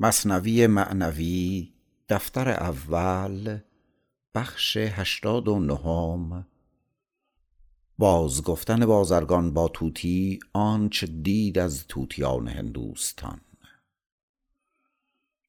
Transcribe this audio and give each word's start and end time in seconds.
مصنوی 0.00 0.66
معنوی 0.66 1.72
دفتر 2.08 2.48
اول 2.48 3.58
بخش 4.34 4.76
هشتاد 4.76 5.48
و 5.48 5.58
نهم. 5.58 6.46
باز 7.98 8.42
گفتن 8.42 8.86
بازرگان 8.86 9.54
با 9.54 9.68
طوطی 9.68 10.38
آنچ 10.52 11.04
دید 11.04 11.58
از 11.58 11.86
طوطیان 11.86 12.48
هندوستان. 12.48 13.40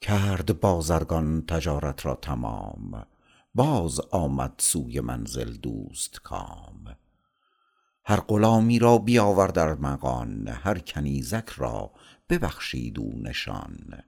کرد 0.01 0.59
بازرگان 0.59 1.45
تجارت 1.45 2.05
را 2.05 2.15
تمام 2.15 3.05
باز 3.55 3.99
آمد 3.99 4.53
سوی 4.57 4.99
منزل 4.99 5.53
دوست 5.53 6.21
کام. 6.21 6.95
هر 8.05 8.19
غلامی 8.19 8.79
را 8.79 8.97
بیاورد 8.97 9.59
ارمغان 9.59 10.47
هر 10.47 10.79
کنیزک 10.79 11.49
را 11.49 11.91
ببخشید 12.29 12.99
او 12.99 13.19
نشان. 13.21 14.03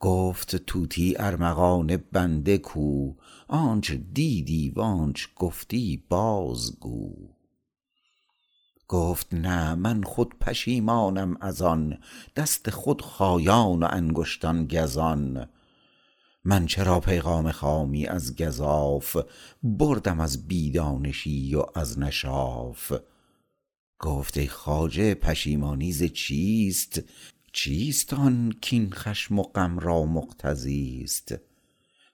گفت 0.00 0.56
طوطی 0.56 1.14
ارمغان 1.18 1.96
بنده 1.96 2.58
کو 2.58 3.14
آنچ 3.48 3.92
دیدی 3.92 4.70
وآنچ 4.70 5.26
گفتی 5.36 6.04
بازگو 6.08 7.38
گفت 8.88 9.34
نه 9.34 9.74
من 9.74 10.02
خود 10.02 10.38
پشیمانم 10.38 11.36
از 11.40 11.62
آن 11.62 11.98
دست 12.36 12.70
خود 12.70 13.02
خایان 13.02 13.82
و 13.82 13.88
انگشتان 13.90 14.66
گزان. 14.66 15.48
من 16.44 16.66
چرا 16.66 17.00
پیغام 17.00 17.52
خامی 17.52 18.06
از 18.06 18.36
گزاف 18.36 19.16
بردم 19.62 20.20
از 20.20 20.48
بی 20.48 20.70
دانشی 20.70 21.54
و 21.54 21.64
از 21.74 21.98
نشاف؟ 21.98 22.92
گفت 23.98 24.36
ای 24.36 24.46
خواجه 24.46 25.14
پشیمانی 25.14 25.92
ز 25.92 26.02
چیست؟ 26.02 27.02
چیست 27.52 28.14
آن 28.14 28.52
کاین 28.70 28.92
خشم 28.92 29.38
و 29.38 29.42
غم 29.42 29.78
را 29.78 30.04
مقتضیست 30.04 31.34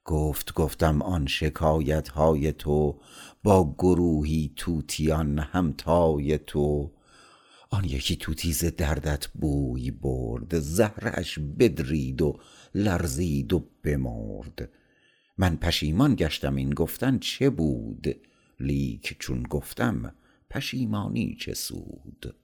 گفت 0.05 0.55
گفتم 0.55 1.03
آن 1.03 1.27
شکایت 1.27 2.09
های 2.09 2.53
تو 2.53 3.01
با 3.43 3.75
گروهی 3.79 4.53
طوطیان 4.57 5.39
همتای 5.39 6.39
تو. 6.39 6.93
آن 7.71 7.85
یکی 7.85 8.17
طوطی 8.17 8.53
ز 8.53 8.65
دردت 8.65 9.29
بوی 9.29 9.91
برد 9.91 10.59
زهره 10.59 11.11
اش 11.15 11.39
بدرید 11.59 12.23
و 12.23 12.41
لرزید 12.75 13.53
و 13.53 13.69
بمرد. 13.83 14.69
من 15.39 15.57
پشیمان 15.57 16.15
گشتم 16.15 16.57
این 16.57 16.71
گفتن 16.71 17.19
چه 17.19 17.51
بود؟ 17.51 18.07
لیک 18.61 19.17
چون 19.19 19.43
گفتم 19.43 20.15
پشیمانی 20.51 21.37
چه 21.41 21.55
سود؟ 21.55 22.35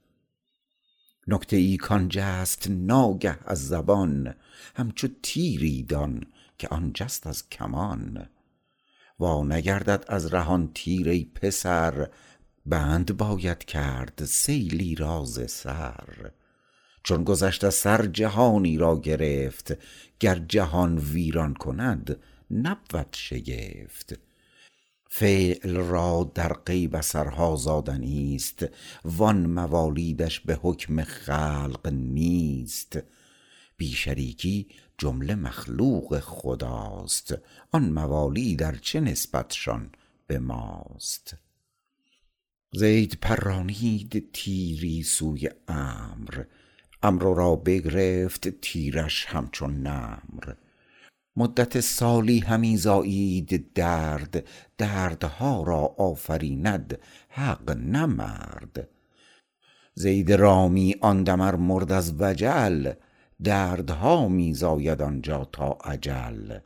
نکته 1.27 1.55
ای 1.55 1.77
کان 1.77 2.09
جست 2.09 2.67
ناگه 2.69 3.37
از 3.45 3.67
زبان 3.67 4.35
همچو 4.75 5.07
تیری 5.23 5.83
دان 5.83 6.23
که 6.57 6.67
آن 6.67 6.91
جست 6.93 7.27
از 7.27 7.49
کمان. 7.49 8.29
وا 9.19 9.43
نگردد 9.43 10.05
از 10.07 10.33
ره 10.33 10.43
آن 10.43 10.71
تیر 10.73 11.09
ای 11.09 11.25
پسر 11.25 12.09
بند 12.65 13.17
باید 13.17 13.65
کرد 13.65 14.25
سیلی 14.25 14.95
را 14.95 15.25
ز 15.25 15.51
سر. 15.51 16.31
چون 17.03 17.23
گذشت 17.23 17.63
از 17.63 17.75
سر 17.75 18.05
جهانی 18.05 18.77
را 18.77 18.99
گرفت 18.99 19.73
گر 20.19 20.35
جهان 20.35 20.97
ویران 20.97 21.53
کند 21.53 22.19
نبود 22.51 23.07
شگفت. 23.11 24.30
فعل 25.13 25.75
را 25.75 26.31
در 26.35 26.53
غیب 26.53 26.95
اثرها 26.95 27.55
زادنیست 27.55 28.65
وان 29.05 29.45
موالیدش 29.45 30.39
به 30.39 30.59
حکم 30.61 31.03
خلق 31.03 31.87
نیست. 31.93 32.99
بی 33.77 33.91
شریکی 33.91 34.67
جمله 34.97 35.35
مخلوق 35.35 36.19
خداست 36.19 37.35
آن 37.71 37.89
موالید 37.89 38.63
ار 38.63 38.75
چه 38.75 38.99
نسبتشان 38.99 39.91
به 40.27 40.39
ماست؟ 40.39 41.35
زید 42.73 43.17
پرانید 43.21 44.31
تیری 44.33 45.03
سوی 45.03 45.49
عمرو 45.67 46.43
عمرو 47.03 47.33
را 47.33 47.55
بگرفت 47.55 48.47
تیرش 48.47 49.25
همچون 49.25 49.73
نمر. 49.77 50.53
مدت 51.35 51.79
سالی 51.79 52.39
همی 52.39 52.77
زایید 52.77 53.73
درد 53.73 54.47
دردها 54.77 55.63
را 55.63 55.95
آفریند 55.97 56.99
حق 57.29 57.71
نه 57.71 58.05
مرد. 58.05 58.89
زید 59.93 60.31
رامی 60.31 60.95
آن 61.01 61.23
دم 61.23 61.41
ار 61.41 61.55
مرد 61.55 61.91
از 61.91 62.13
وجل 62.19 62.93
دردها 63.43 64.27
می 64.27 64.53
زاید 64.53 65.01
آنجا 65.01 65.49
تا 65.51 65.77
اجل. 65.85 66.59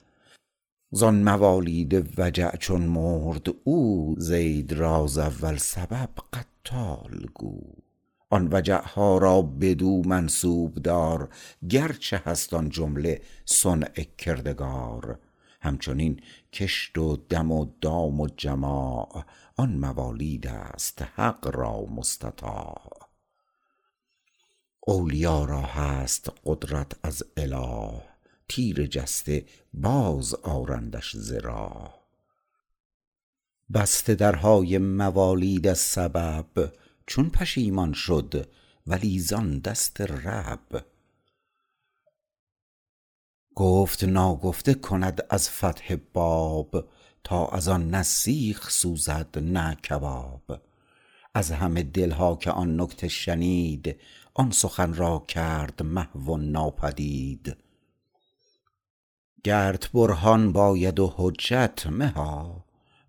زان 0.92 1.24
موالید 1.24 2.14
وجع 2.18 2.56
چون 2.56 2.82
مرد 2.82 3.48
او 3.64 4.16
زید 4.18 4.74
را 4.74 5.08
ز 5.08 5.18
اول 5.18 5.58
سبب 5.58 6.10
قتال 6.34 7.28
گو. 7.34 7.85
آن 8.36 8.50
وجعها 8.52 9.18
را 9.18 9.42
بدو 9.42 10.02
منسوب 10.06 10.76
دار 10.76 11.30
گرچه 11.70 12.22
هست 12.26 12.54
آن 12.54 12.70
جمله 12.70 13.22
صنع 13.46 14.04
کردگار. 14.18 15.20
همچنین 15.62 16.22
کشت 16.54 16.98
و 16.98 17.18
دم 17.30 17.52
و 17.52 17.66
دام 17.82 18.22
و 18.22 18.28
جماع 18.28 19.26
آن 19.58 19.70
موالیدست 19.78 21.02
حق 21.02 21.56
را 21.56 21.86
مستطاع. 21.86 22.92
اولیا 24.88 25.46
را 25.46 25.62
هست 25.62 26.32
قدرت 26.46 26.92
از 27.04 27.24
اله 27.38 28.02
تیر 28.48 28.86
جسته 28.86 29.46
باز 29.74 30.36
آرندش 30.36 31.16
ز 31.16 31.32
راه. 31.32 32.00
بسته 33.74 34.16
درهای 34.16 34.78
موالید 34.78 35.74
سبب 35.74 36.72
چون 37.08 37.30
پشیمان 37.30 37.94
شد 37.94 38.50
ولی 38.88 39.20
زان 39.20 39.60
دست 39.60 40.02
رب. 40.02 40.86
گفت 43.56 44.04
ناگفته 44.04 44.74
کند 44.74 45.26
از 45.30 45.50
فتح 45.50 45.96
باب 46.14 46.90
تا 47.24 47.48
از 47.48 47.68
آن 47.68 47.90
نه 47.90 48.04
سیخ 48.04 48.70
سوزد 48.70 49.40
نه 49.40 49.76
کباب. 49.76 50.62
از 51.34 51.52
همه 51.52 51.84
دلها 51.84 52.36
که 52.36 52.52
آن 52.52 52.82
نکته 52.82 53.08
شنید 53.08 53.96
آن 54.34 54.52
سخن 54.52 54.94
را 54.94 55.26
کرد 55.28 55.84
محو 55.84 56.32
و 56.32 56.38
ناپدید. 56.38 57.58
گرت 59.44 59.92
برهان 59.92 60.52
باید 60.52 61.00
و 61.00 61.14
حجت 61.18 61.88
مها 61.88 62.66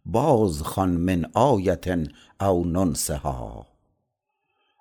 باز 0.06 0.62
خوان 0.62 0.90
من 0.90 1.30
آیة 1.34 2.08
او 2.40 2.64
ننسها. 2.64 3.75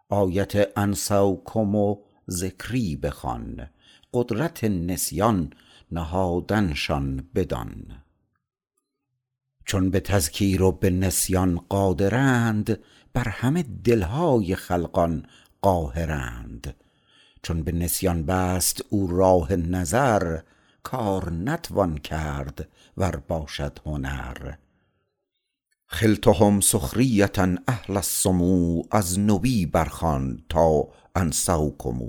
آیت 0.09 0.77
انسوکم 0.77 1.75
و 1.75 1.97
ذکری 2.29 2.95
بخوان 2.95 3.69
قدرت 4.13 4.63
نسیان 4.63 5.53
نهادنشان 5.91 7.29
بدان. 7.35 8.03
چون 9.65 9.89
به 9.89 9.99
تذکیر 9.99 10.61
و 10.61 10.71
به 10.71 10.89
نسیان 10.89 11.55
قادرند 11.69 12.79
بر 13.13 13.27
همه 13.29 13.63
دلهای 13.83 14.55
خلقان 14.55 15.25
قاهرند. 15.61 16.75
چون 17.41 17.63
به 17.63 17.71
نسیان 17.71 18.25
بست 18.25 18.85
او 18.89 19.07
راه 19.07 19.55
نظر 19.55 20.39
کار 20.83 21.31
نتوان 21.31 21.97
کرد 21.97 22.69
ور 22.97 23.15
باشد 23.15 23.79
هنر. 23.85 24.53
خلتهم 25.87 26.61
سخریة 26.61 27.31
اهل 27.67 27.97
السمو 27.97 28.83
از 28.91 29.19
نبی 29.19 29.65
برخوان 29.65 30.43
تا 30.49 30.87
انسوکم. 31.15 31.99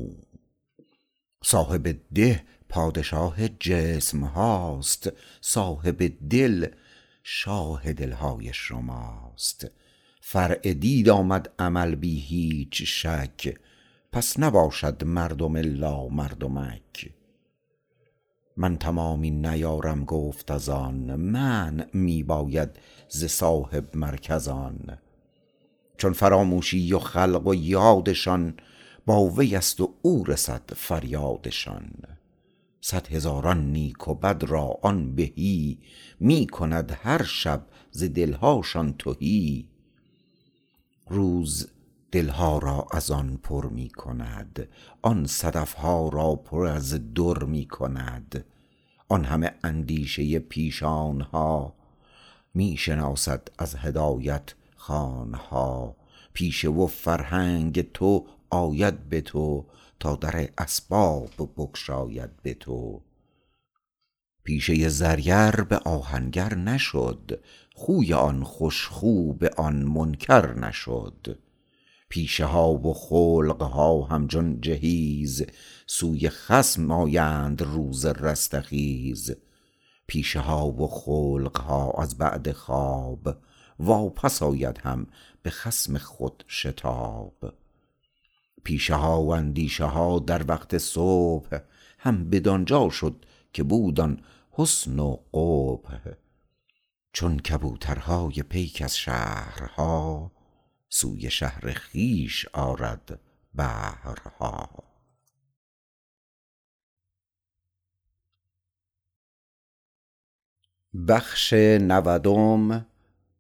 صاحب 1.45 1.99
ده 2.15 2.45
پادشاه 2.69 3.49
جسم 3.49 4.25
هاست 4.25 5.13
صاحب 5.41 6.13
دل 6.31 6.67
شاه 7.23 7.93
دلهای 7.93 8.53
شماست 8.53 9.67
فرع 10.21 10.73
دید 10.73 11.09
آمد 11.09 11.53
عمل 11.59 11.95
بی 11.95 12.21
هیچ 12.21 12.83
شک 12.83 13.59
پس 14.13 14.39
نباشد 14.39 15.05
مردم 15.05 15.57
الا 15.57 16.09
مردمک. 16.09 17.11
من 18.57 18.77
تمامی 18.77 19.31
نیارم 19.31 20.05
گفت 20.05 20.51
از 20.51 20.69
آن 20.69 21.17
منع 21.17 21.87
می 21.93 22.23
باید 22.23 22.71
ز 23.09 23.25
صاحب 23.25 23.97
مرکزان 23.97 24.99
چون 25.99 26.13
فراموشی 26.13 26.93
و 26.93 26.99
خلق 26.99 27.47
و 27.47 27.55
یادشان 27.55 28.55
با 29.07 29.29
وی 29.29 29.57
است 29.57 29.81
و 29.81 29.95
او 30.03 30.25
رسد 30.25 30.63
فریادشان. 30.77 31.91
صد 32.81 33.07
هزاران 33.07 33.73
نیک 33.73 34.09
و 34.09 34.15
بد 34.15 34.45
را 34.45 34.79
آن 34.83 35.15
بهی 35.15 35.79
می 36.21 36.47
کند 36.47 36.99
هر 37.03 37.23
شب 37.23 37.67
ز 37.91 38.05
دلهاشان 38.05 38.95
تهی. 38.99 39.69
روز 41.09 41.69
دلها 42.17 42.59
را 42.59 42.87
از 42.91 43.11
آن 43.11 43.37
پر 43.43 43.67
می 43.67 43.89
کند. 43.89 44.69
آن 45.03 45.27
صدفها 45.27 46.09
را 46.09 46.35
پر 46.35 46.67
از 46.67 47.15
در 47.15 47.45
می 47.45 47.67
کند. 47.67 48.45
آن 49.09 49.25
همه 49.25 49.55
اندیشه 49.65 50.39
پیشانها 50.39 51.75
می 52.55 52.77
شناسد 52.77 53.49
از 53.59 53.77
هدایت 53.77 54.55
خوانها 54.77 55.97
پیشه 56.33 56.69
و 56.69 56.87
فرهنگ 56.87 57.93
تو 57.93 58.27
آید 58.51 59.09
به 59.09 59.21
تو 59.21 59.67
تا 60.01 60.17
در 60.17 60.49
اسباب 60.59 61.31
بگشاید 61.59 62.31
به 62.43 62.55
تو. 62.55 63.03
پیشه 64.45 64.89
زرگر 64.89 65.51
به 65.51 65.77
آهنگر 65.77 66.55
نشد 66.55 67.41
خوی 67.75 68.15
آن 68.15 68.45
خوش 68.45 68.87
خو 68.87 69.33
به 69.33 69.51
آن 69.57 69.75
منکر 69.83 70.55
نشد. 70.55 71.39
پیشه 72.09 72.45
ها 72.45 72.73
و 72.73 72.95
خلق 72.95 73.63
ها 73.63 74.03
همچون 74.03 74.61
جهیز 74.61 75.47
سوی 75.87 76.29
خصم 76.29 76.91
آیند 76.91 77.63
روز 77.63 78.07
رستخیز. 78.07 79.37
پیشه 80.07 80.41
ها 80.41 80.71
و 80.71 80.87
خلق 80.87 81.59
ها 81.59 81.91
از 81.99 82.19
بعد 82.19 82.53
خواب 82.53 83.37
واپس 83.79 84.43
آید 84.43 84.79
هم 84.79 85.07
به 85.43 85.51
خصم 85.51 85.99
خود 85.99 86.45
شتاب. 86.49 87.55
پیشه 88.65 88.95
ها 88.95 89.23
و 89.23 89.35
اندیشه 89.35 89.85
ها 89.85 90.19
در 90.19 90.45
وقت 90.49 90.79
صبح 90.79 91.59
هم 91.99 92.31
بدانجا 92.31 92.91
شد 92.91 93.25
که 93.53 93.63
بود 93.63 94.01
آن 94.01 94.21
حسن 94.51 94.99
و 94.99 95.17
قبح. 95.35 96.13
چون 97.13 97.39
کبوترهای 97.39 98.43
پیک 98.43 98.83
از 98.83 98.97
شهرها 98.97 100.36
سوی 100.89 101.31
شهر 101.31 101.73
خویش 101.73 102.47
آرد 102.53 103.21
بهرها 103.55 104.85
بخش 111.09 111.53
نودم 111.53 112.87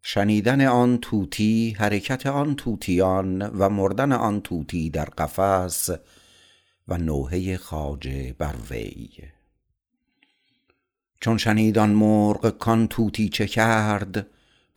شنیدن 0.03 0.67
آن 0.67 0.99
طوطی 0.99 1.77
حرکت 1.79 2.27
آن 2.27 2.57
طوطیان 2.57 3.43
و 3.43 3.69
مردن 3.69 4.13
آن 4.13 4.41
طوطی 4.41 4.91
در 4.91 5.05
قفس 5.05 5.91
و 6.89 6.99
نوحه 6.99 7.57
خواجه 7.57 8.33
بر 8.39 8.55
وی. 8.71 9.09
چون 11.21 11.39
شنید 11.39 11.79
آن 11.79 11.91
مرغ 11.91 12.51
کان 12.59 12.89
طوطی 12.89 13.29
چه 13.29 13.47
کرد 13.47 14.27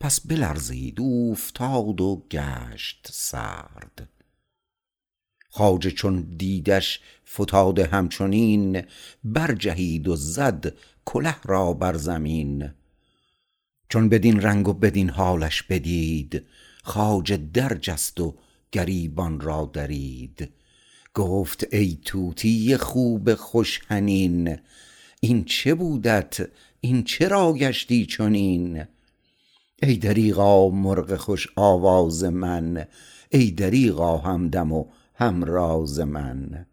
پس 0.00 0.20
بلرزید 0.20 1.00
اوفتاد 1.00 2.00
و 2.00 2.26
گشت 2.30 3.08
سرد. 3.12 4.08
خواجه 5.50 5.90
چون 5.90 6.20
دیدش 6.38 7.00
فتاده 7.28 7.86
همچنین 7.86 8.82
برجهید 9.24 10.08
و 10.08 10.16
زد 10.16 10.74
کله 11.04 11.36
را 11.44 11.72
بر 11.72 11.96
زمین. 11.96 12.70
چون 13.88 14.08
بدین 14.08 14.42
رنگ 14.42 14.68
و 14.68 14.72
بدین 14.72 15.10
حالش 15.10 15.62
بدید 15.62 16.46
خواجه 16.84 17.36
در 17.36 17.74
جست 17.74 18.20
و 18.20 18.36
گریبان 18.72 19.40
را 19.40 19.70
درید. 19.72 20.52
گفت 21.14 21.74
ای 21.74 21.98
طوطی 22.04 22.76
خوب 22.76 23.34
خوش 23.34 23.80
حنین 23.86 24.58
این 25.20 25.44
چه 25.44 25.74
بودت؟ 25.74 26.48
این 26.80 27.04
چرا 27.04 27.52
گشتی 27.52 28.06
چنین؟ 28.06 28.84
ای 29.82 29.96
دریغا 29.96 30.68
مرغ 30.68 31.16
خوش 31.16 31.48
آواز 31.56 32.24
من 32.24 32.86
ای 33.30 33.50
دریغا 33.50 34.16
همدم 34.16 34.72
و 34.72 34.84
همراز 35.14 36.00
من. 36.00 36.66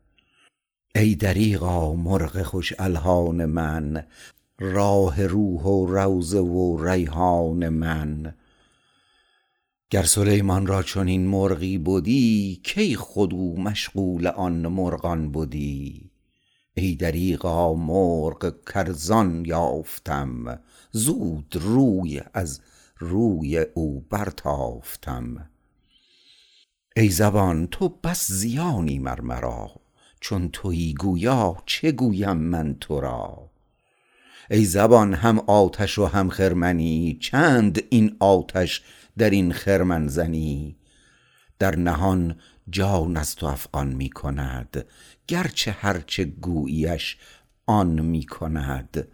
ای 0.95 1.15
دریغا 1.15 1.93
مرغ 1.93 2.43
خوش 2.43 2.73
الحان 2.79 3.45
من 3.45 4.03
راح 4.59 5.21
روح 5.21 5.61
و 5.61 5.85
روضه 5.85 6.39
و 6.39 6.85
ریحان 6.85 7.69
من. 7.69 8.35
گر 9.89 10.03
سلیمان 10.03 10.67
را 10.67 10.83
چنین 10.83 11.27
مرغی 11.27 11.77
بدی 11.77 12.61
کی 12.63 12.95
خود 12.95 13.33
او 13.33 13.61
مشغول 13.61 14.27
آن 14.27 14.67
مرغان 14.67 15.31
بدی؟ 15.31 16.11
ای 16.73 16.95
دریغا 16.95 17.73
مرغ 17.73 18.53
کارزان 18.65 19.45
یافتم 19.45 20.59
زود 20.91 21.55
روی 21.61 22.21
از 22.33 22.61
روی 22.99 23.57
او 23.57 24.05
برتافتم. 24.09 25.49
ای 26.95 27.09
زبان 27.09 27.67
تو 27.67 27.89
بس 27.89 28.31
زیانی 28.31 28.99
مر 28.99 29.21
مرا 29.21 29.71
چون 30.19 30.49
تویی 30.49 30.93
گویا 30.93 31.57
چه 31.65 31.91
گویم 31.91 32.37
من 32.37 32.75
تو 32.81 33.01
را؟ 33.01 33.49
ای 34.51 34.65
زبان 34.65 35.13
هم 35.13 35.39
آتش 35.39 35.97
و 35.97 36.05
هم 36.05 36.29
خرمنی 36.29 37.17
چند 37.21 37.83
این 37.89 38.15
آتش 38.19 38.83
در 39.17 39.29
این 39.29 39.53
خرمن 39.53 40.07
زنی؟ 40.07 40.75
در 41.59 41.75
نهان 41.75 42.35
جان 42.69 43.17
از 43.17 43.35
تو 43.35 43.45
افغان 43.45 43.87
می 43.87 44.09
کند 44.09 44.85
گرچه 45.27 45.71
هرچه 45.71 46.23
گوییش 46.25 47.17
آن 47.65 47.99
می 47.99 48.25
کند. 48.25 49.07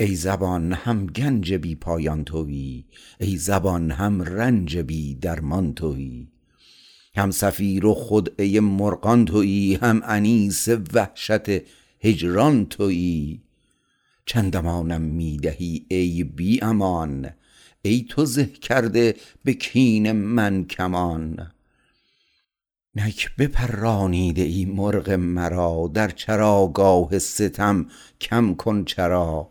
ای 0.00 0.14
زبان 0.14 0.72
هم 0.72 1.06
گنج 1.06 1.54
بی 1.54 1.74
پایان 1.74 2.24
تویی 2.24 2.84
ای 3.20 3.36
زبان 3.36 3.90
هم 3.90 4.22
رنج 4.22 4.78
بی 4.78 5.14
درمان 5.14 5.74
تویی 5.74 6.28
هم 7.16 7.30
صفیر 7.30 7.86
و 7.86 7.94
خدعه 7.94 8.60
مرغان 8.60 9.24
تویی 9.24 9.74
هم 9.74 10.02
انیس 10.04 10.68
وحشت 10.68 11.48
هجران 12.00 12.66
تویی 12.66 13.42
چند 14.26 14.56
امانم 14.56 15.00
می 15.00 15.36
دهی 15.36 15.86
ای 15.88 16.24
بی 16.24 16.62
امان 16.62 17.30
ای 17.82 18.06
تو 18.08 18.24
زه 18.24 18.46
کرده 18.46 19.14
به 19.44 19.54
کین 19.54 20.12
من 20.12 20.64
کمان. 20.64 21.52
نک 22.94 23.36
بپرانیده 23.38 24.42
ای 24.42 24.64
مرغ 24.64 25.10
مرا 25.10 25.90
در 25.94 26.08
چراگاه 26.10 27.18
ستم 27.18 27.86
کم 28.20 28.54
کن 28.54 28.84
چرا. 28.84 29.50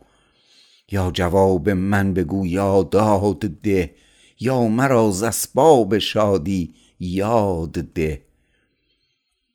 یا 0.92 1.12
جواب 1.14 1.70
من 1.70 2.14
بگو 2.14 2.46
یا 2.46 2.84
داد 2.84 3.62
ده 3.62 3.96
یا 4.40 4.68
مرا 4.68 5.12
ز 5.12 5.24
اسباب 5.24 5.98
شادی 5.98 6.76
یاد 7.00 7.72
ده. 7.72 8.22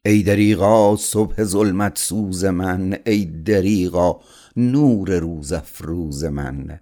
ای 0.05 0.23
دریغا 0.23 0.96
صبح 0.96 1.44
ظلمت 1.44 1.98
سوز 1.98 2.44
من 2.44 2.98
ای 3.06 3.24
دریغا 3.24 4.20
نور 4.56 5.19
روز 5.19 5.53
افروز 5.53 6.24
من. 6.24 6.81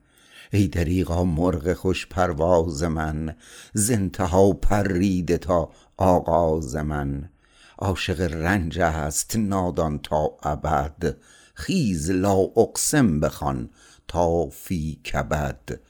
ای 0.53 0.69
دریغا 0.69 1.25
مرغ 1.25 1.73
خوش 1.73 2.07
پرواز 2.07 2.83
من 2.83 3.37
ز 3.75 3.91
انتها 3.91 4.53
پریده 4.53 5.39
تا 5.39 5.71
آغاز 5.97 6.77
من. 6.77 7.31
عاشق 7.79 8.21
رنج 8.21 8.79
است 8.79 9.37
نادان 9.37 9.99
تا 9.99 10.37
ابد 10.43 11.17
خیز 11.55 12.11
لا 12.11 12.37
اقسم 12.37 13.21
بخوان. 13.21 13.71
تا 14.11 14.49
فی 14.49 14.95
کبد. 14.95 15.81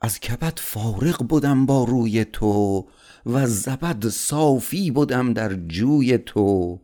از 0.00 0.20
کبد 0.20 0.58
فارغ 0.58 1.28
بدم 1.28 1.66
با 1.66 1.84
روی 1.84 2.24
تو 2.24 2.88
وز 3.26 3.62
زبد 3.62 4.08
صافی 4.08 4.90
بدم 4.90 5.32
در 5.32 5.54
جوی 5.54 6.18
تو. 6.18 6.80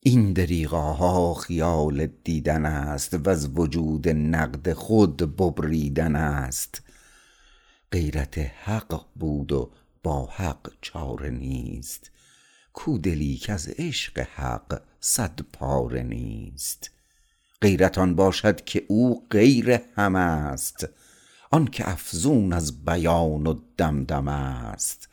این 0.00 0.32
دریغاها 0.32 1.34
خیال 1.34 2.06
دیدن 2.06 2.66
است 2.66 3.16
وز 3.26 3.48
وجود 3.54 4.08
نقد 4.08 4.72
خود 4.72 5.36
ببریدن 5.36 6.16
است. 6.16 6.82
غیرت 7.92 8.38
حق 8.38 9.04
بود 9.16 9.52
و 9.52 9.70
با 10.02 10.26
حق 10.26 10.72
چاره 10.80 11.30
نیست. 11.30 12.10
کو 12.72 12.98
دلی 12.98 13.38
کز 13.38 13.68
عشق 13.68 14.18
حق 14.18 14.82
صد 15.00 15.40
پاره 15.52 16.02
نیست. 16.02 16.95
غیرت 17.62 17.98
آن 17.98 18.14
باشد 18.14 18.64
که 18.64 18.84
او 18.88 19.26
غیر 19.30 19.80
همه 19.96 20.18
است. 20.18 20.88
آنکه 21.50 21.88
افزون 21.88 22.52
از 22.52 22.84
بیان 22.84 23.46
و 23.46 23.54
دمدمه 23.76 24.32
است. 24.32 25.08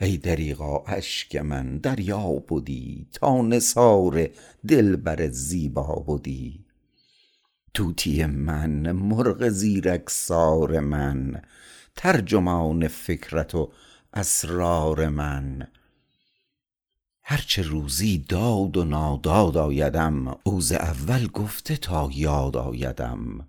ای 0.00 0.16
دریغا 0.16 0.84
اشک 0.86 1.36
من 1.36 1.78
دریا 1.78 2.28
بدی 2.50 3.06
تا 3.12 3.42
نثار 3.42 4.28
دلبر 4.68 5.28
زیبا 5.28 6.04
بدی. 6.08 6.64
طوطی 7.74 8.26
من 8.26 8.92
مرغ 8.92 9.48
زیرکسار 9.48 10.80
من 10.80 11.42
ترجمان 11.96 12.88
فکرت 12.88 13.54
و 13.54 13.72
اسرار 14.14 15.08
من. 15.08 15.66
هرچه 17.28 17.62
روزی 17.62 18.18
داد 18.18 18.76
و 18.76 18.84
ناداد 18.84 19.56
آیدم 19.56 20.36
او 20.42 20.60
ز 20.60 20.72
اول 20.72 21.26
گفته 21.26 21.76
تا 21.76 22.10
یاد 22.14 22.56
آیدم. 22.56 23.48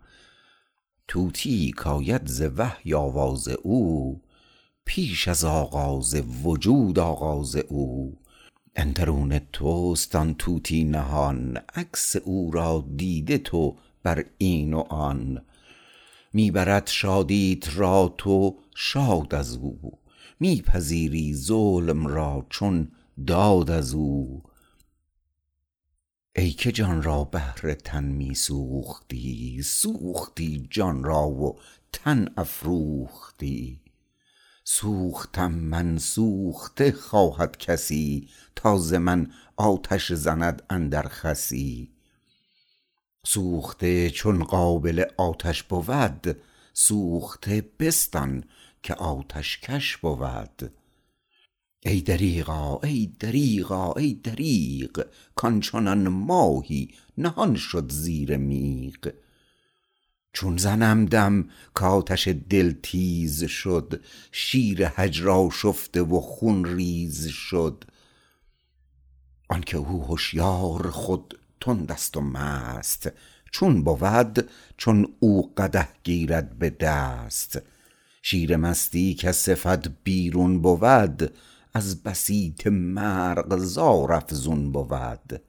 طوطیی 1.08 1.72
کاید 1.72 2.28
ز 2.28 2.42
وحی 2.58 2.94
آواز 2.94 3.48
او 3.48 4.22
پیش 4.86 5.28
از 5.28 5.46
آغاز 5.46 6.16
وجود 6.44 7.00
آغاز 7.00 7.56
او. 7.56 8.18
اندرون 8.76 9.40
توست 9.54 10.16
آن 10.16 10.36
طوطی 10.36 10.84
نهان 10.84 11.58
عکس 11.76 12.16
او 12.16 12.52
را 12.52 12.86
دیده 12.96 13.38
تو 13.38 13.78
بر 14.04 14.26
این 14.38 14.74
و 14.74 14.80
آن. 14.80 15.42
می 16.34 16.52
برد 16.52 16.88
شادیت 16.88 17.78
را 17.78 18.14
تو 18.18 18.56
شاد 18.76 19.36
از 19.36 19.56
او 19.56 19.92
می 20.40 20.62
پذیری 20.62 21.34
ظلم 21.34 22.08
را 22.08 22.46
چون 22.50 22.92
داد 23.26 23.70
از 23.70 23.94
او. 23.94 24.44
ای 26.36 26.52
که 26.52 26.72
جان 26.72 27.04
را 27.04 27.24
بهر 27.24 27.74
تن 27.74 28.04
می 28.04 28.36
سوختی 28.36 29.62
سوختی 29.64 30.68
جان 30.72 31.04
را 31.04 31.28
و 31.28 31.60
تن 31.94 32.28
افروختی. 32.38 33.82
سوختم 34.64 35.52
من 35.52 35.98
سوخته 35.98 36.92
خواهد 36.92 37.58
کسی 37.58 38.30
تا 38.56 38.78
ز 38.78 38.94
من 38.94 39.32
آتش 39.56 40.14
زند 40.14 40.64
اندر 40.70 41.08
خسی. 41.08 41.92
سوخته 43.26 44.10
چون 44.10 44.44
قابل 44.44 45.06
آتش 45.18 45.64
بود 45.64 46.42
سوخته 46.74 47.70
بستان 47.80 48.44
که 48.84 48.94
آتش 48.94 49.60
کش 49.60 49.98
بود. 49.98 50.72
ای 51.86 52.02
دریغا 52.02 52.80
ای 52.84 53.12
دریغا 53.20 53.94
ای 53.94 54.14
دریغ 54.14 55.06
کان 55.36 55.60
چنان 55.60 56.08
ماهی 56.08 56.90
نهان 57.18 57.56
شد 57.56 57.92
زیر 57.92 58.38
میغ. 58.38 59.10
چون 60.34 60.58
زنم 60.58 61.06
دم 61.06 61.50
کآتش 61.74 62.28
دل 62.28 62.74
تیز 62.84 63.44
شد 63.44 64.04
شیر 64.32 64.88
هجر 64.96 65.30
آشفته 65.30 66.02
و 66.02 66.20
خون 66.20 66.66
ریز 66.66 67.28
شد. 67.28 67.84
آنکه 69.50 69.78
او 69.78 70.14
هشیار 70.14 70.92
خود 70.92 71.40
تندست 71.62 72.18
و 72.18 72.22
مست 72.22 73.12
چون 73.52 73.84
بود 73.84 74.50
چون 74.78 75.14
او 75.20 75.54
قدح 75.58 75.90
گیرد 76.04 76.60
به 76.60 76.70
دست. 76.70 77.62
شیر 78.22 78.56
مستی 78.56 79.16
کز 79.16 79.36
صفت 79.36 80.04
بیرون 80.04 80.62
بود 80.62 81.34
از 81.78 82.04
بسیط 82.04 82.68
مرغزار 82.68 84.14
افزون 84.14 84.72
بود. 84.72 85.42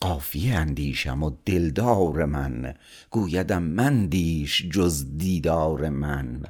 قافیه 0.00 0.54
اندیشم 0.54 1.22
و 1.22 1.30
دلدار 1.44 2.24
من 2.24 2.74
گویدم 3.10 3.62
مندیش 3.62 4.68
جز 4.70 5.18
دیدار 5.18 5.88
من. 5.88 6.42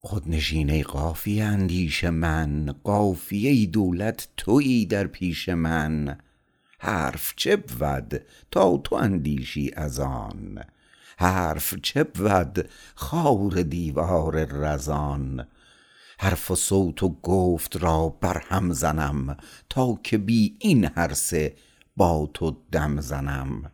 خود 0.00 0.28
نشین 0.28 0.70
ای 0.70 0.82
قافیه 0.82 1.44
اندیش 1.44 2.04
من 2.04 2.74
قافیه 2.84 3.66
دولت 3.66 4.28
تویی 4.36 4.86
در 4.86 5.06
پیش 5.06 5.48
من. 5.48 6.18
حرف 6.78 7.34
چه 7.36 7.56
بود 7.56 8.20
تا 8.50 8.76
تو 8.76 8.94
اندیشی 8.94 9.72
از 9.76 10.00
آن؟ 10.00 10.64
حرف 11.20 11.74
چه 11.74 12.04
بود 12.04 12.68
خار 12.94 13.62
دیوار 13.62 14.44
رزان؟ 14.44 15.46
حرف 16.18 16.50
و 16.50 16.56
صوت 16.56 17.02
و 17.02 17.08
گفت 17.08 17.76
را 17.76 18.08
بر 18.08 18.38
هم 18.38 18.72
زنم 18.72 19.36
تا 19.70 19.98
که 20.02 20.18
بی 20.18 20.56
این 20.60 20.84
هر 20.84 21.14
سه 21.14 21.56
با 21.96 22.30
تو 22.34 22.56
دم 22.72 23.00
زنم. 23.00 23.70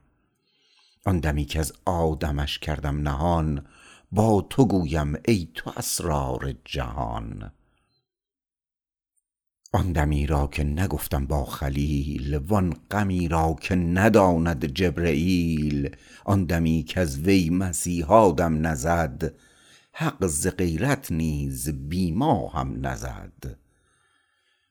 آن 1.07 1.21
دمی 1.21 1.45
کز 1.45 1.73
آدمش 1.85 2.59
کردم 2.59 3.09
نهان 3.09 3.67
با 4.13 4.47
تو 4.51 4.65
گویم 4.65 5.15
ای 5.29 5.49
تو 5.55 5.73
اسرار 5.77 6.55
جهان. 6.65 7.53
آن 9.75 9.93
دمی 9.93 10.27
را 10.27 10.47
که 10.47 10.65
نگفتم 10.65 11.27
با 11.27 11.45
خلیل 11.45 12.35
وان 12.35 12.77
غمی 12.91 13.29
را 13.29 13.57
که 13.61 13.75
نداند 13.75 14.67
جبرییل. 14.67 15.97
آن 16.25 16.45
دمی 16.45 16.85
کز 16.89 17.19
وی 17.19 17.51
مسیحا 17.51 18.31
دم 18.31 18.67
نزد 18.67 19.35
حق 19.93 20.27
ز 20.27 20.47
غیرت 20.47 21.13
نیز 21.13 21.69
بی 21.69 22.13
ما 22.13 22.49
هم 22.49 22.87
نزد. 22.87 23.57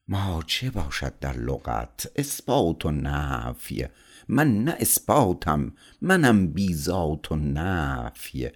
ما 0.08 0.44
چه 0.48 0.70
باشد 0.70 1.20
در 1.20 1.38
لغت؟ 1.38 2.12
اثبات 2.16 2.86
و 2.86 2.92
نفی. 2.92 3.86
من 4.28 4.64
نه 4.64 4.76
اثباتم 4.80 5.74
منم 6.02 6.48
بی 6.48 6.74
ذات 6.74 7.32
و 7.32 7.36
نفی. 7.36 8.50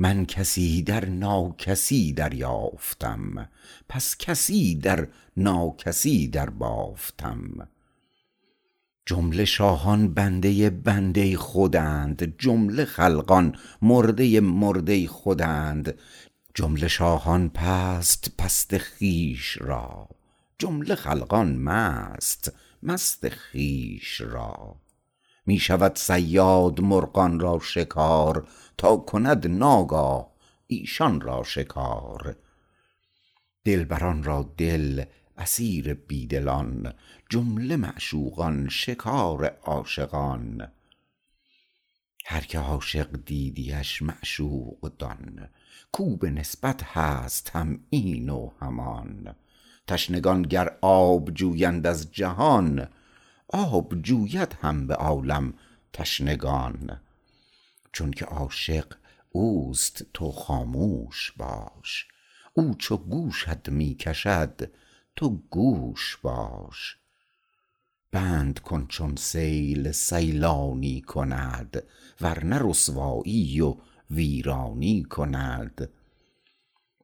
من 0.00 0.26
کسی 0.26 0.82
در 0.82 1.04
ناکسی 1.04 2.12
دریافتم 2.12 3.48
پس 3.88 4.16
کسی 4.18 4.74
در 4.74 5.08
ناکسی 5.36 6.28
دربافتم. 6.28 7.68
جمله 9.06 9.44
شاهان 9.44 10.14
بنده 10.14 10.70
بنده 10.70 11.36
خودند 11.36 12.38
جمله 12.38 12.84
خلقان 12.84 13.56
مرده 13.82 14.40
مرده 14.40 15.06
خودند. 15.06 15.98
جمله 16.54 16.88
شاهان 16.88 17.48
پست 17.48 18.32
پست 18.38 18.78
خویش 18.78 19.58
را 19.60 20.08
جمله 20.58 20.94
خلقان 20.94 21.56
مست 21.56 22.52
مست 22.82 23.28
خویش 23.28 24.20
را. 24.20 24.76
می 25.48 25.58
شود 25.58 25.96
صیاد 25.96 26.80
مرغان 26.80 27.40
را 27.40 27.58
شکار 27.58 28.48
تا 28.78 28.96
کند 28.96 29.46
ناگاه 29.46 30.32
ایشان 30.66 31.20
را 31.20 31.42
شکار. 31.42 32.36
دلبران 33.64 34.22
را 34.22 34.54
دل 34.56 35.04
اسیر 35.38 35.94
بی 35.94 36.26
دلان 36.26 36.92
جمله 37.30 37.76
معشوقان 37.76 38.68
شکار 38.68 39.46
عاشقان. 39.46 40.68
هر 42.26 42.40
که 42.40 42.58
عاشق 42.58 43.08
دیدیش 43.26 44.02
معشوق 44.02 44.92
دان 44.98 45.48
کو 45.92 46.16
به 46.16 46.30
نسبت 46.30 46.82
هست 46.82 47.50
هم 47.50 47.80
این 47.90 48.28
و 48.28 48.50
همان. 48.60 49.34
تشنگان 49.86 50.42
گر 50.42 50.76
آب 50.80 51.30
جویند 51.30 51.86
از 51.86 52.12
جهان 52.12 52.88
آب 53.48 54.02
جوید 54.02 54.56
هم 54.62 54.86
به 54.86 54.94
عالم 54.94 55.54
تشنگان 55.92 57.00
چونک 57.92 58.22
عاشق 58.22 58.94
اوست 59.30 60.06
تو 60.14 60.32
خاموش 60.32 61.32
باش. 61.36 62.08
او 62.54 62.74
چو 62.74 62.96
گوشت 62.96 63.68
می 63.68 63.94
کشد 63.94 64.70
تو 65.16 65.42
گوش 65.50 66.16
باش. 66.22 66.96
بند 68.10 68.58
کن 68.58 68.86
چون 68.86 69.16
سیل 69.16 69.92
سیلانی 69.92 71.00
کند 71.00 71.82
ورنه 72.20 72.58
رسوایی 72.60 73.60
و 73.60 73.76
ویرانی 74.10 75.02
کند. 75.02 75.90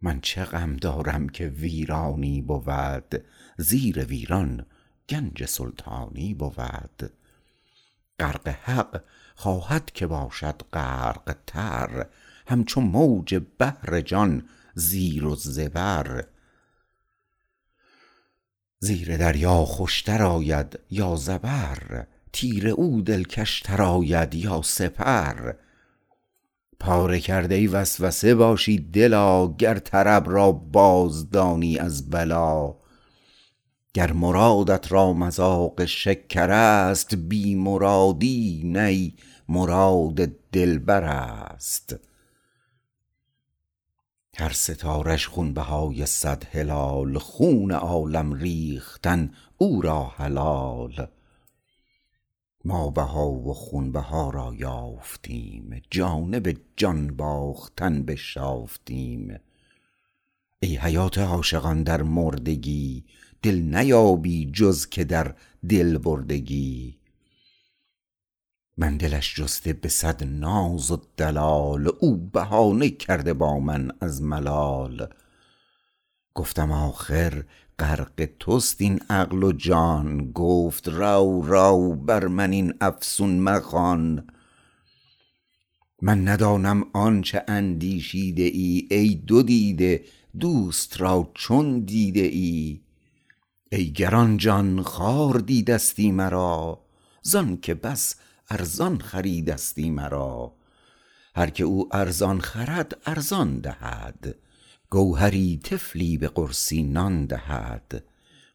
من 0.03 0.21
چه 0.21 0.45
غم 0.45 0.77
دارم 0.77 1.29
که 1.29 1.47
ویرانی 1.47 2.43
بود 2.43 3.25
زیر 3.59 4.05
ویران. 4.05 4.67
گنج 5.08 5.44
سلطانی 5.44 6.34
بود. 6.34 7.12
غرق 8.20 8.49
حق 8.49 9.02
خواهد 9.34 9.90
که 9.90 10.06
باشد 10.06 10.62
غرق 10.73 11.37
تر 11.46 12.06
همچو 12.46 12.80
موج 12.80 13.40
بحر 13.58 14.00
جان 14.00 14.49
زیر 14.75 15.25
و 15.25 15.37
زبر. 15.37 16.25
زیر 18.78 19.16
دریا 19.16 19.64
خوشتر 19.64 20.23
آید 20.23 20.78
یا 20.90 21.16
زبر 21.16 22.06
تیر 22.32 22.68
او 22.68 23.02
دلکش 23.02 23.61
تر 23.61 23.82
آید 23.82 24.34
یا 24.34 24.62
سپر. 24.62 25.52
پاره 26.80 27.20
کرده 27.20 27.68
وسوسه 27.68 28.34
باشی 28.34 28.78
دلا 28.78 29.49
گر 29.49 29.78
طرب 29.78 30.30
را 30.30 30.52
باز 30.52 31.30
دانی 31.30 31.78
از 31.78 32.11
بلا. 32.11 32.84
گر 33.95 34.13
مرادت 34.13 34.93
را 34.93 35.13
مذاق 35.13 35.85
شکر 35.85 36.51
است 36.51 37.15
بی 37.15 37.55
مرادی 37.55 38.63
نی 38.65 39.15
مراد 39.49 40.15
دلبر 40.53 41.05
است. 41.05 41.97
هر 44.37 44.53
ستاره 44.53 45.17
ش 45.17 45.29
خونبهای 45.29 46.07
صد 46.07 46.45
هلال 46.53 47.19
خون 47.19 47.73
عالم 47.73 48.33
ریختن 48.33 49.31
او 49.59 49.83
را 49.83 50.05
حلال. 50.05 51.07
ما 52.65 52.91
بها 52.91 53.31
و 53.31 53.55
خونبها 53.55 54.31
را 54.31 54.55
یافتیم 54.55 55.83
جانب 55.91 56.57
جان 56.77 57.17
باختن 57.17 58.03
بشافتیم. 58.03 59.41
ای 60.61 60.77
حیات 60.77 61.19
عاشقان 61.19 61.83
در 61.83 62.03
مردگی 62.03 63.05
دل 63.45 63.61
نیابی 63.61 64.51
جز 64.53 64.87
که 64.87 65.05
در 65.05 65.35
دل 65.69 65.99
بردگی. 65.99 66.99
من 68.77 68.97
دلش 68.97 69.35
جسته 69.35 69.73
به 69.73 69.89
صد 69.89 70.25
ناز 70.25 70.91
و 70.91 71.03
دلال 71.17 71.93
او 72.01 72.17
بهانه 72.17 72.91
کرده 72.91 73.35
با 73.35 73.61
من 73.61 73.91
از 74.01 74.23
ملال. 74.23 75.09
گفتم 76.35 76.73
آخر 76.73 77.45
غرق 77.79 78.29
تست 78.41 78.81
این 78.81 79.01
عقل 79.11 79.43
و 79.43 79.53
جان 79.53 80.33
گفت 80.33 80.89
رو 80.89 81.43
رو 81.47 81.95
بر 81.95 82.27
من 82.27 82.53
این 82.53 82.75
افسون 82.81 83.39
مخوان. 83.39 84.27
من 86.03 86.29
ندانم 86.29 86.85
آنچه 86.93 87.45
اندیشیده 87.49 88.43
ای 88.43 88.89
ای 88.91 89.15
دو 89.15 89.43
دیده 89.43 90.05
دوست 90.41 91.01
را 91.01 91.31
چون 91.35 91.81
دیده 91.81 92.21
ای. 92.21 92.84
ای 93.73 93.92
گرانجان 93.92 94.83
خوار 94.83 95.38
دیدستی 95.38 96.12
مرا 96.12 96.85
زانکه 97.23 97.75
بس 97.75 98.14
ارزان 98.50 98.99
خریدستی 98.99 99.90
مرا. 99.90 100.52
هر 101.37 101.50
که 101.50 101.64
او 101.64 101.97
ارزان 101.97 102.40
خرد 102.40 102.97
ارزان 103.06 103.61
دهد. 103.61 104.35
گوهری 104.90 105.61
طفلی 105.64 106.18
به 106.18 106.28
قرصی 106.28 106.83
نان 106.83 107.26
دهد. 107.26 108.04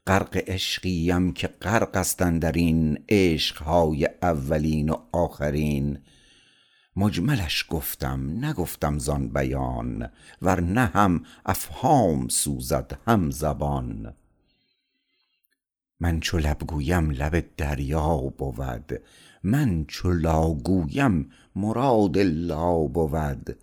غرق 0.07 0.43
عشقی 0.47 1.11
ام 1.11 1.33
که 1.33 1.47
غرق 1.47 1.97
است 1.97 2.21
اندرین 2.21 3.03
عشقهای 3.09 4.09
اولین 4.21 4.89
و 4.89 4.97
آخرین. 5.11 5.99
مجملش 6.95 7.65
گفتم 7.69 8.45
نگفتم 8.45 8.99
زان 8.99 9.29
بیان 9.29 10.09
ورنه 10.41 10.85
هم 10.85 11.23
افهام 11.45 12.27
سوزد 12.27 12.99
هم 13.07 13.31
زبان. 13.31 14.13
من 15.99 16.19
چو 16.19 16.37
لب 16.37 16.59
گویم 16.67 17.09
لب 17.09 17.55
دریا 17.57 18.17
بود 18.17 19.01
من 19.43 19.85
چو 19.85 20.11
لا 20.11 20.53
گویم 20.53 21.31
مراد 21.55 22.17
لا 22.17 22.77
بود. 22.77 23.57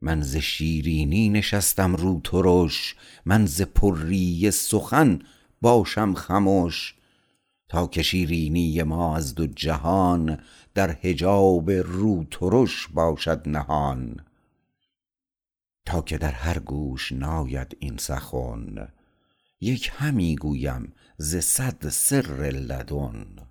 من 0.00 0.22
ز 0.22 0.36
شیرینی 0.36 1.28
نشستم 1.28 1.96
رو 1.96 2.20
ترش 2.24 2.96
من 3.24 3.46
ز 3.46 3.62
پری 3.62 4.50
سخن 4.50 5.18
باشم 5.60 6.14
خمش. 6.14 6.94
تا 7.68 7.86
که 7.86 8.02
شیرینی 8.02 8.82
ما 8.82 9.16
از 9.16 9.34
دو 9.34 9.46
جهان 9.46 10.38
در 10.74 10.90
حجاب 10.90 11.70
رو 11.70 12.24
ترش 12.30 12.88
باشد 12.88 13.48
نهان. 13.48 14.16
تا 15.86 16.02
که 16.02 16.18
در 16.18 16.32
هر 16.32 16.58
گوش 16.58 17.12
ناید 17.12 17.76
این 17.80 17.96
سخن 17.96 18.88
یک 19.60 19.92
همی 19.94 20.36
گویم 20.36 20.92
ز 21.18 21.36
صد 21.36 21.88
سر 21.88 22.50
لدن 22.50 23.45